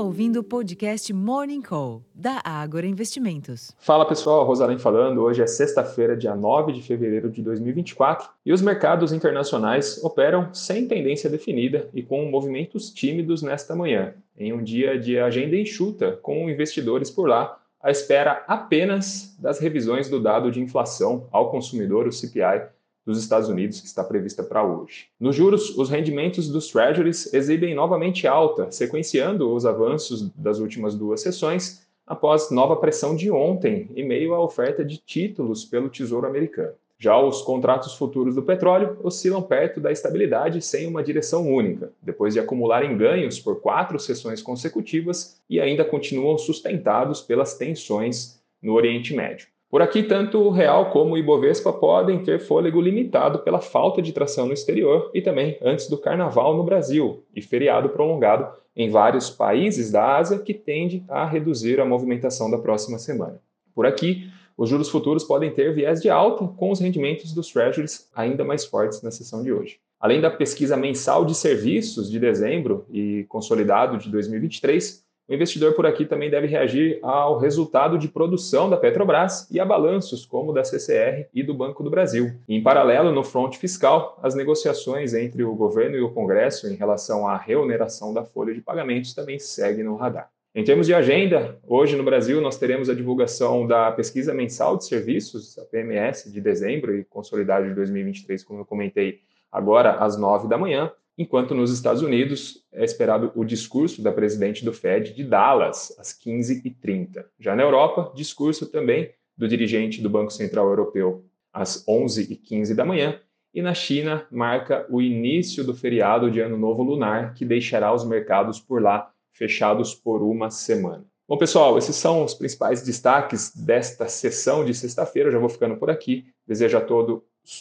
[0.00, 3.70] ouvindo o podcast Morning Call, da Ágora Investimentos.
[3.78, 5.20] Fala pessoal, Rosalém falando.
[5.20, 10.88] Hoje é sexta-feira, dia 9 de fevereiro de 2024, e os mercados internacionais operam sem
[10.88, 16.48] tendência definida e com movimentos tímidos nesta manhã, em um dia de agenda enxuta, com
[16.48, 22.12] investidores por lá à espera apenas das revisões do dado de inflação ao consumidor, o
[22.12, 22.68] CPI,
[23.10, 25.08] dos Estados Unidos, que está prevista para hoje.
[25.18, 31.20] Nos juros, os rendimentos dos Treasuries exibem novamente alta, sequenciando os avanços das últimas duas
[31.20, 36.74] sessões, após nova pressão de ontem, em meio à oferta de títulos pelo Tesouro Americano.
[36.98, 42.34] Já os contratos futuros do petróleo oscilam perto da estabilidade sem uma direção única, depois
[42.34, 49.14] de acumularem ganhos por quatro sessões consecutivas e ainda continuam sustentados pelas tensões no Oriente
[49.14, 49.48] Médio.
[49.70, 54.12] Por aqui, tanto o real como o Ibovespa podem ter fôlego limitado pela falta de
[54.12, 59.30] tração no exterior e também antes do carnaval no Brasil e feriado prolongado em vários
[59.30, 63.40] países da Ásia que tende a reduzir a movimentação da próxima semana.
[63.72, 68.10] Por aqui, os juros futuros podem ter viés de alta com os rendimentos dos treasuries
[68.12, 69.78] ainda mais fortes na sessão de hoje.
[70.00, 75.86] Além da pesquisa mensal de serviços de dezembro e consolidado de 2023, o investidor por
[75.86, 80.64] aqui também deve reagir ao resultado de produção da Petrobras e a balanços como da
[80.64, 82.32] CCR e do Banco do Brasil.
[82.48, 87.28] em paralelo, no fronte fiscal, as negociações entre o governo e o Congresso em relação
[87.28, 90.28] à reoneração da folha de pagamentos também seguem no radar.
[90.52, 94.84] Em termos de agenda, hoje no Brasil nós teremos a divulgação da pesquisa mensal de
[94.84, 99.20] serviços, a PMS, de dezembro e consolidado de 2023, como eu comentei
[99.52, 100.90] agora às 9 da manhã
[101.20, 106.18] enquanto nos Estados Unidos é esperado o discurso da presidente do Fed de Dallas, às
[106.18, 107.26] 15h30.
[107.38, 113.20] Já na Europa, discurso também do dirigente do Banco Central Europeu, às 11h15 da manhã.
[113.52, 118.02] E na China, marca o início do feriado de Ano Novo Lunar, que deixará os
[118.02, 121.04] mercados por lá fechados por uma semana.
[121.28, 125.28] Bom, pessoal, esses são os principais destaques desta sessão de sexta-feira.
[125.28, 126.24] Eu já vou ficando por aqui.
[126.46, 127.20] Desejo a todos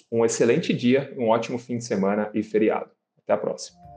[0.09, 2.89] um excelente dia, um ótimo fim de semana e feriado.
[3.29, 3.88] Até a próxima.